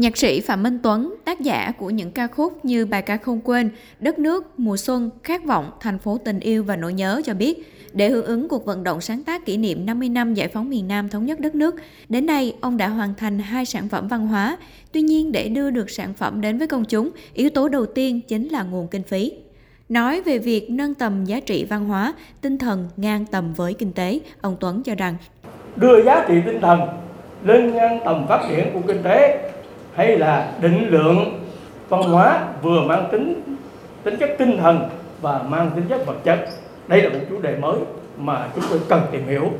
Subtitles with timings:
[0.00, 3.40] Nhạc sĩ Phạm Minh Tuấn, tác giả của những ca khúc như bài ca không
[3.44, 7.34] quên, Đất nước, Mùa xuân, Khát vọng, Thành phố tình yêu và nỗi nhớ cho
[7.34, 10.70] biết, để hưởng ứng cuộc vận động sáng tác kỷ niệm 50 năm giải phóng
[10.70, 11.74] miền Nam thống nhất đất nước,
[12.08, 14.56] đến nay ông đã hoàn thành hai sản phẩm văn hóa.
[14.92, 18.20] Tuy nhiên, để đưa được sản phẩm đến với công chúng, yếu tố đầu tiên
[18.20, 19.32] chính là nguồn kinh phí.
[19.88, 23.92] Nói về việc nâng tầm giá trị văn hóa, tinh thần ngang tầm với kinh
[23.92, 25.14] tế, ông Tuấn cho rằng
[25.76, 26.80] đưa giá trị tinh thần
[27.44, 29.50] lên ngang tầm phát triển của kinh tế
[29.94, 31.40] hay là định lượng
[31.88, 33.42] văn hóa vừa mang tính
[34.04, 34.88] tính chất tinh thần
[35.20, 36.48] và mang tính chất vật chất.
[36.88, 37.78] Đây là một chủ đề mới
[38.18, 39.50] mà chúng tôi cần tìm hiểu.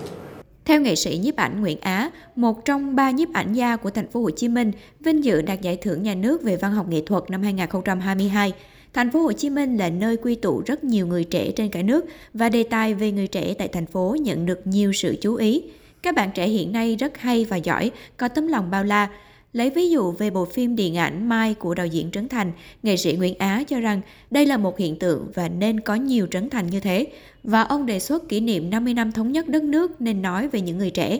[0.65, 4.09] Theo nghệ sĩ nhiếp ảnh Nguyễn Á, một trong ba nhiếp ảnh gia của thành
[4.09, 7.03] phố Hồ Chí Minh vinh dự đạt giải thưởng nhà nước về văn học nghệ
[7.07, 8.53] thuật năm 2022,
[8.93, 11.83] Thành phố Hồ Chí Minh là nơi quy tụ rất nhiều người trẻ trên cả
[11.83, 15.35] nước và đề tài về người trẻ tại thành phố nhận được nhiều sự chú
[15.35, 15.63] ý.
[16.03, 19.09] Các bạn trẻ hiện nay rất hay và giỏi, có tấm lòng bao la,
[19.53, 22.97] Lấy ví dụ về bộ phim điện ảnh Mai của đạo diễn Trấn Thành, nghệ
[22.97, 26.51] sĩ Nguyễn Á cho rằng đây là một hiện tượng và nên có nhiều Trấn
[26.51, 27.07] Thành như thế,
[27.43, 30.61] và ông đề xuất kỷ niệm 50 năm thống nhất đất nước nên nói về
[30.61, 31.19] những người trẻ.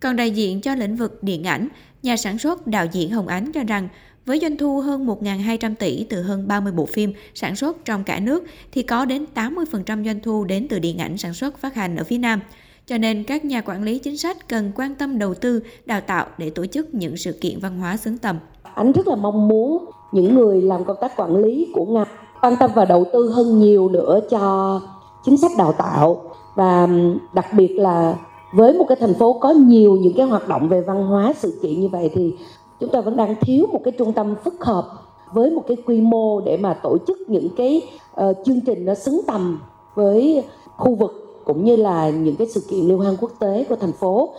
[0.00, 1.68] Còn đại diện cho lĩnh vực điện ảnh,
[2.02, 3.88] nhà sản xuất đạo diễn Hồng Ánh cho rằng
[4.26, 8.20] với doanh thu hơn 1.200 tỷ từ hơn 30 bộ phim sản xuất trong cả
[8.20, 11.96] nước thì có đến 80% doanh thu đến từ điện ảnh sản xuất phát hành
[11.96, 12.40] ở phía Nam–
[12.90, 16.26] cho nên các nhà quản lý chính sách cần quan tâm đầu tư, đào tạo
[16.38, 18.38] để tổ chức những sự kiện văn hóa xứng tầm.
[18.74, 22.06] Anh rất là mong muốn những người làm công tác quản lý của ngành
[22.40, 24.80] quan tâm và đầu tư hơn nhiều nữa cho
[25.24, 26.22] chính sách đào tạo
[26.54, 26.88] và
[27.34, 28.14] đặc biệt là
[28.54, 31.58] với một cái thành phố có nhiều những cái hoạt động về văn hóa sự
[31.62, 32.34] kiện như vậy thì
[32.80, 34.84] chúng ta vẫn đang thiếu một cái trung tâm phức hợp
[35.32, 37.82] với một cái quy mô để mà tổ chức những cái
[38.20, 39.60] uh, chương trình nó xứng tầm
[39.94, 40.44] với
[40.76, 43.92] khu vực cũng như là những cái sự kiện liên hoan quốc tế của thành
[43.92, 44.34] phố.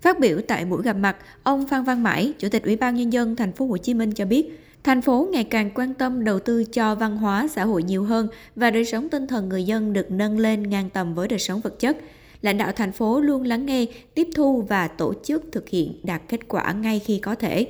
[0.00, 3.12] Phát biểu tại buổi gặp mặt, ông Phan Văn Mãi, Chủ tịch Ủy ban nhân
[3.12, 6.38] dân thành phố Hồ Chí Minh cho biết, thành phố ngày càng quan tâm đầu
[6.38, 9.92] tư cho văn hóa xã hội nhiều hơn và đời sống tinh thần người dân
[9.92, 11.96] được nâng lên ngang tầm với đời sống vật chất.
[12.40, 16.22] Lãnh đạo thành phố luôn lắng nghe, tiếp thu và tổ chức thực hiện đạt
[16.28, 17.66] kết quả ngay khi có thể.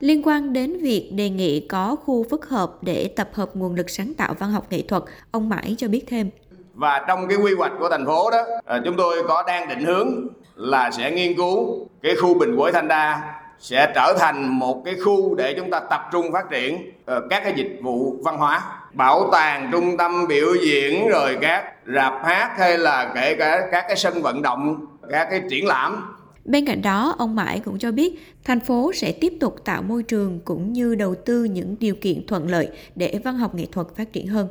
[0.00, 3.90] Liên quan đến việc đề nghị có khu phức hợp để tập hợp nguồn lực
[3.90, 6.30] sáng tạo văn học nghệ thuật, ông Mãi cho biết thêm
[6.74, 9.84] và trong cái quy hoạch của thành phố đó à, chúng tôi có đang định
[9.84, 10.26] hướng
[10.56, 14.94] là sẽ nghiên cứu cái khu Bình Quế Thanh Đa sẽ trở thành một cái
[15.04, 18.62] khu để chúng ta tập trung phát triển ờ, các cái dịch vụ văn hóa
[18.92, 21.64] bảo tàng trung tâm biểu diễn rồi các
[21.94, 26.10] rạp hát hay là kể cả các cái sân vận động các cái triển lãm
[26.44, 30.02] Bên cạnh đó, ông Mãi cũng cho biết thành phố sẽ tiếp tục tạo môi
[30.02, 33.86] trường cũng như đầu tư những điều kiện thuận lợi để văn học nghệ thuật
[33.96, 34.48] phát triển hơn.